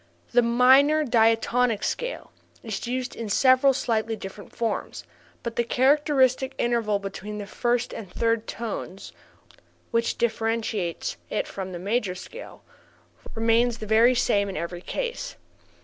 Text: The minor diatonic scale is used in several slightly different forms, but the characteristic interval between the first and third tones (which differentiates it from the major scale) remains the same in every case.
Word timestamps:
The 0.31 0.41
minor 0.41 1.03
diatonic 1.05 1.83
scale 1.83 2.31
is 2.63 2.87
used 2.87 3.15
in 3.15 3.29
several 3.29 3.71
slightly 3.71 4.15
different 4.15 4.55
forms, 4.55 5.03
but 5.43 5.57
the 5.57 5.63
characteristic 5.63 6.55
interval 6.57 6.97
between 6.97 7.37
the 7.37 7.45
first 7.45 7.93
and 7.93 8.11
third 8.11 8.47
tones 8.47 9.11
(which 9.91 10.17
differentiates 10.17 11.17
it 11.29 11.47
from 11.47 11.71
the 11.71 11.77
major 11.77 12.15
scale) 12.15 12.63
remains 13.35 13.77
the 13.77 14.15
same 14.17 14.49
in 14.49 14.57
every 14.57 14.81
case. 14.81 15.35